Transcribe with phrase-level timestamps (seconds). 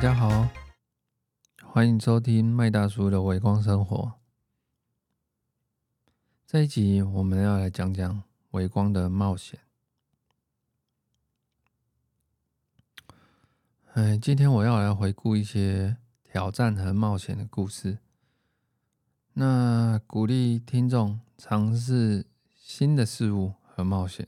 [0.00, 0.48] 大家好，
[1.62, 4.14] 欢迎收听麦大叔的微光生活。
[6.46, 8.22] 这一集我们要来讲讲
[8.52, 9.60] 微光的冒险。
[13.92, 17.98] 哎，今天我要来回顾一些挑战和冒险的故事。
[19.34, 22.24] 那鼓励听众尝试
[22.56, 24.26] 新的事物和冒险，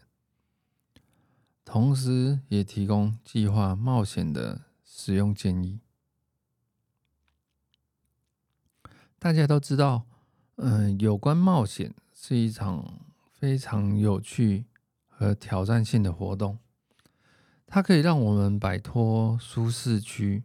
[1.64, 5.80] 同时也提供计划冒险的使用建议。
[9.18, 10.06] 大家都知道，
[10.56, 13.00] 嗯，有关冒险是一场
[13.32, 14.66] 非常有趣
[15.08, 16.58] 和挑战性的活动，
[17.66, 20.44] 它可以让我们摆脱舒适区，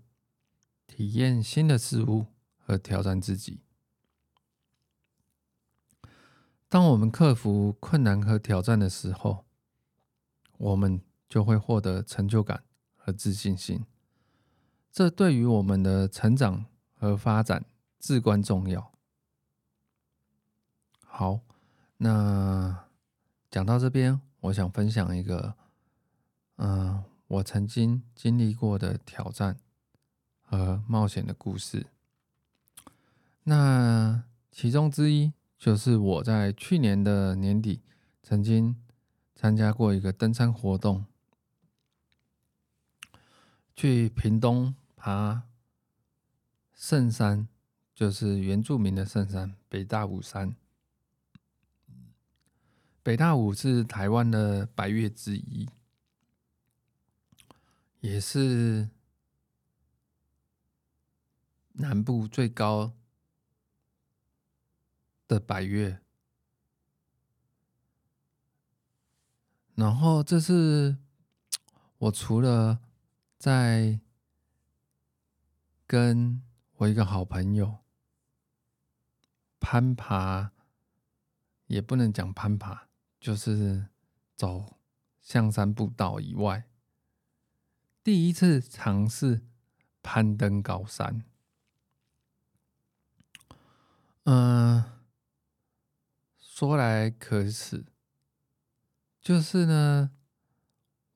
[0.88, 3.60] 体验新的事物和挑战自己。
[6.70, 9.46] 当我们克服困难和挑战的时候，
[10.58, 12.64] 我们就会获得成就感
[12.96, 13.86] 和自信心。
[14.98, 17.64] 这对于我们的成长和发展
[18.00, 18.92] 至关重要。
[21.06, 21.42] 好，
[21.98, 22.88] 那
[23.52, 25.54] 讲到这边，我想分享一个，
[26.56, 29.60] 嗯，我曾经经历过的挑战
[30.42, 31.86] 和冒险的故事。
[33.44, 35.32] 那其中之一。
[35.60, 37.82] 就是我在去年的年底
[38.22, 38.76] 曾经
[39.34, 41.06] 参加过一个登山活动，
[43.76, 44.76] 去屏东
[45.12, 45.44] 啊
[46.74, 47.48] 圣山，
[47.96, 50.56] 就是原住民的圣山北大武山。
[53.02, 55.70] 北大武是台湾的百岳之一，
[58.02, 58.90] 也是
[61.74, 62.94] 南部最高。
[65.30, 66.00] 的百越，
[69.76, 70.96] 然后这是
[71.98, 72.80] 我除了
[73.38, 74.00] 在
[75.88, 76.44] 跟
[76.74, 77.80] 我一个好朋友
[79.60, 80.52] 攀爬，
[81.68, 82.90] 也不能讲攀爬，
[83.20, 83.88] 就是
[84.36, 84.78] 走
[85.22, 86.68] 象山步道以外，
[88.04, 89.48] 第一次尝试
[90.04, 91.24] 攀登高山，
[94.26, 94.84] 嗯。
[96.40, 97.86] 说来可耻，
[99.22, 100.10] 就是呢，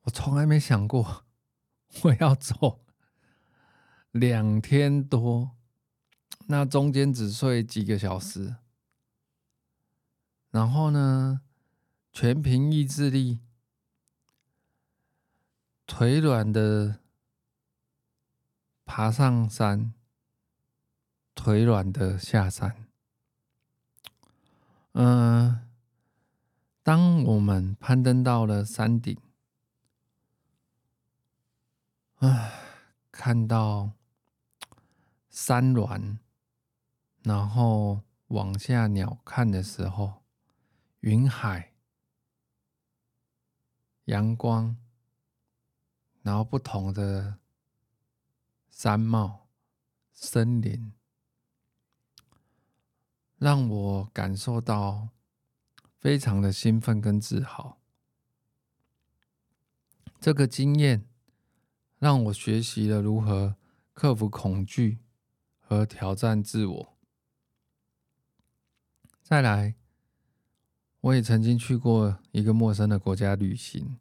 [0.02, 1.26] 我从来没想过
[2.04, 2.81] 我要走
[4.12, 5.50] 两天多，
[6.46, 8.56] 那中间只睡几个小时，
[10.50, 11.40] 然后呢，
[12.12, 13.40] 全凭意志力，
[15.86, 17.00] 腿软的
[18.84, 19.94] 爬上山，
[21.34, 22.86] 腿软的下山。
[24.92, 25.66] 嗯，
[26.82, 29.16] 当我们攀登到了山顶，
[32.16, 32.52] 唉，
[33.10, 33.92] 看到
[35.32, 36.18] 山峦，
[37.22, 40.22] 然后往下鸟看的时候，
[41.00, 41.72] 云海、
[44.04, 44.76] 阳光，
[46.20, 47.38] 然后不同的
[48.68, 49.48] 山貌、
[50.12, 50.92] 森林。
[53.38, 55.08] 让我感受到
[55.98, 57.80] 非常的兴奋跟自豪。
[60.20, 61.08] 这个经验
[61.98, 63.56] 让我学习了如何
[63.94, 65.01] 克服恐惧
[65.72, 66.98] 和挑战自我。
[69.22, 69.74] 再来，
[71.00, 73.98] 我也曾经去过一个陌生的国家旅行，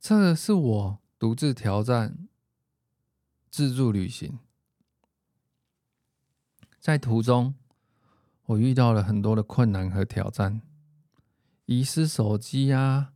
[0.00, 2.26] 这是我独自挑战
[3.50, 4.38] 自助旅行，
[6.78, 7.54] 在途中。
[8.46, 10.62] 我遇到了很多的困难和挑战，
[11.64, 13.12] 遗失手机啊，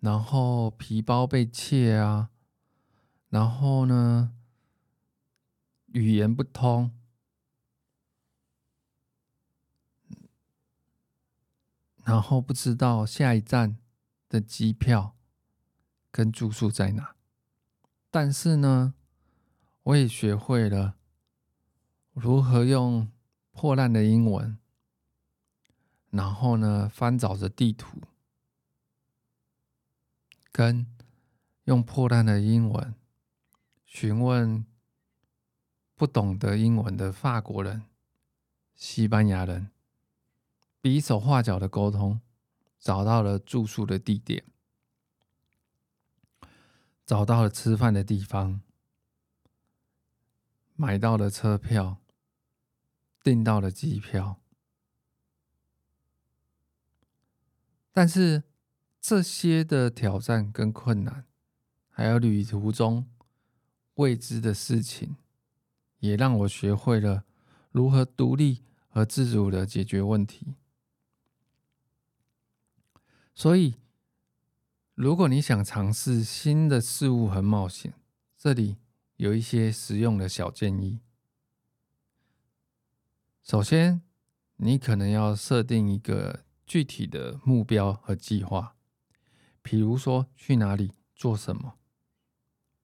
[0.00, 2.28] 然后皮包被窃啊，
[3.30, 4.34] 然后呢，
[5.88, 6.92] 语言不通，
[12.04, 13.78] 然后不知道下一站
[14.28, 15.16] 的机票
[16.10, 17.16] 跟住宿在哪，
[18.10, 18.94] 但是呢，
[19.82, 20.96] 我也学会了
[22.12, 23.10] 如何用。
[23.50, 24.56] 破烂的英文，
[26.10, 28.00] 然后呢，翻找着地图，
[30.52, 30.86] 跟
[31.64, 32.94] 用破烂的英文
[33.84, 34.64] 询问
[35.98, 37.82] 不懂得英文的法国人、
[38.74, 39.70] 西班牙人，
[40.80, 42.20] 比手画脚的沟通，
[42.78, 44.44] 找到了住宿的地点，
[47.04, 48.62] 找到了吃饭的地方，
[50.74, 51.98] 买到了车票。
[53.20, 54.40] 订到了机票，
[57.92, 58.44] 但是
[59.00, 61.26] 这些的挑战跟困难，
[61.90, 63.10] 还有旅途中
[63.94, 65.16] 未知的事情，
[66.00, 67.24] 也让我学会了
[67.70, 70.54] 如何独立和自主的解决问题。
[73.34, 73.76] 所以，
[74.94, 77.94] 如果你想尝试新的事物和冒险，
[78.36, 78.78] 这里
[79.16, 81.00] 有一些实用的小建议。
[83.42, 84.02] 首先，
[84.56, 88.74] 你可能要设定一个具体的目标和计划，
[89.62, 91.78] 比如说去哪里、做什么，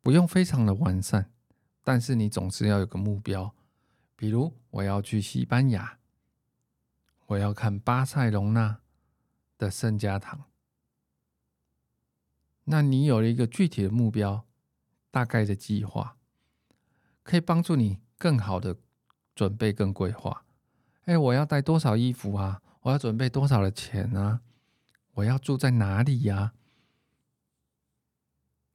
[0.01, 1.34] 不用非常的完善，
[1.85, 3.55] 但是你总是要有个目标。
[4.17, 5.99] 比如，我要去西班牙，
[7.27, 8.81] 我要看巴塞隆纳
[9.57, 10.45] 的圣家堂。
[12.65, 14.47] 那你有了一个具体的目标，
[15.11, 16.17] 大概的计划，
[17.23, 18.77] 可以帮助你更好的
[19.35, 20.45] 准备跟规划。
[21.05, 22.63] 哎，我要带多少衣服啊？
[22.81, 24.41] 我要准备多少的钱啊？
[25.13, 26.55] 我要住在哪里呀？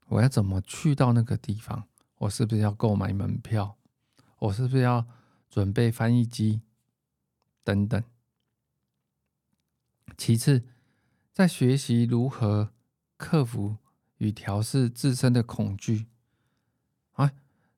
[0.08, 1.89] 我要怎么去到那个地方？
[2.20, 3.76] 我是不是要购买门票？
[4.38, 5.06] 我是不是要
[5.50, 6.62] 准备翻译机？
[7.64, 8.02] 等等。
[10.18, 10.64] 其次，
[11.34, 12.72] 在学习如何
[13.18, 13.76] 克服
[14.20, 16.08] 与调试自身的恐惧
[17.14, 17.34] 啊，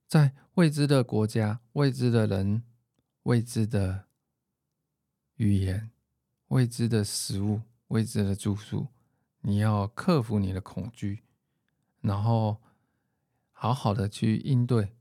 [0.07, 2.63] 在未知的国家、未知的人、
[3.23, 4.05] 未知的。
[5.37, 5.89] 语言、
[6.49, 8.85] 未知的食物、未知的住宿，
[9.39, 11.23] 你要克服你的恐惧，
[12.01, 12.61] 然后
[13.61, 14.95] 好好的去应对，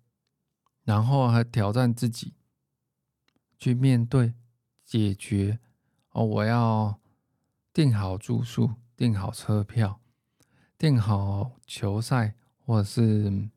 [0.83, 2.35] 然后还挑战自己，
[3.59, 4.35] 去面对、
[4.85, 5.59] 解决。
[6.11, 7.01] 哦，我要
[7.73, 10.03] 订好住宿、订好车票、
[10.77, 13.49] 订好球赛或者是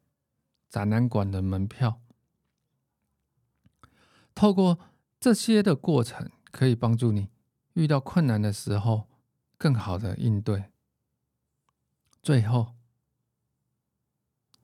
[0.70, 2.00] 展览馆的门票，
[4.34, 4.80] 透过
[5.20, 6.32] 这些的过程。
[6.50, 7.30] 可以帮助你
[7.74, 9.10] 遇到困难的时候
[9.58, 10.72] 更好的应对。
[12.22, 12.76] 最后，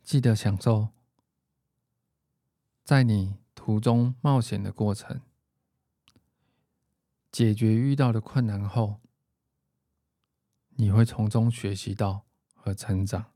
[0.10, 0.90] 记得享受
[2.84, 5.22] 在你途中冒险的过程，
[7.32, 9.02] 解决遇到的困难后，
[10.70, 12.26] 你会从中学习到
[12.56, 13.34] 和成长。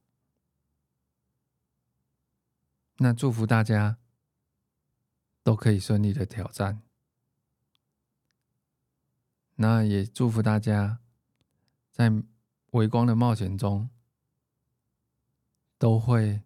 [2.98, 4.00] 那祝福大家
[5.44, 6.82] 都可以顺利的挑战。
[9.58, 11.02] 那也祝福大家，
[11.92, 12.12] 在
[12.72, 13.92] 微光的冒险中，
[15.78, 16.42] 都会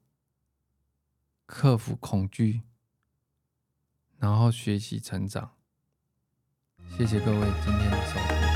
[1.48, 2.62] 克服恐惧，
[4.20, 5.54] 然后学习成长。
[6.98, 8.47] 谢谢各位今天的收听。